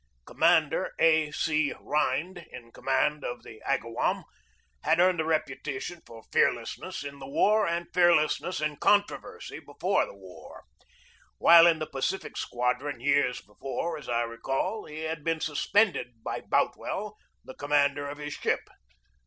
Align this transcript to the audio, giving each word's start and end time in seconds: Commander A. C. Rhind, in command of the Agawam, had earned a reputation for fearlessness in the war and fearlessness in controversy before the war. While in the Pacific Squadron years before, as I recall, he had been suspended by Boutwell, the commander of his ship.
Commander 0.25 0.93
A. 0.97 1.29
C. 1.29 1.75
Rhind, 1.79 2.39
in 2.51 2.71
command 2.71 3.23
of 3.23 3.43
the 3.43 3.61
Agawam, 3.69 4.23
had 4.81 4.99
earned 4.99 5.21
a 5.21 5.25
reputation 5.25 6.01
for 6.07 6.23
fearlessness 6.33 7.03
in 7.03 7.19
the 7.19 7.27
war 7.27 7.67
and 7.67 7.85
fearlessness 7.93 8.59
in 8.61 8.77
controversy 8.77 9.59
before 9.59 10.07
the 10.07 10.15
war. 10.17 10.63
While 11.37 11.67
in 11.67 11.77
the 11.77 11.85
Pacific 11.85 12.35
Squadron 12.35 12.99
years 12.99 13.41
before, 13.41 13.95
as 13.95 14.09
I 14.09 14.23
recall, 14.23 14.85
he 14.85 15.01
had 15.01 15.23
been 15.23 15.39
suspended 15.39 16.23
by 16.23 16.41
Boutwell, 16.41 17.15
the 17.45 17.53
commander 17.53 18.07
of 18.09 18.17
his 18.17 18.33
ship. 18.33 18.61